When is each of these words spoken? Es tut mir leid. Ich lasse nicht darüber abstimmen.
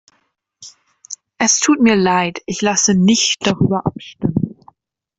Es 1.37 1.59
tut 1.59 1.79
mir 1.79 1.95
leid. 1.95 2.41
Ich 2.47 2.63
lasse 2.63 2.95
nicht 2.95 3.45
darüber 3.45 3.85
abstimmen. 3.85 4.57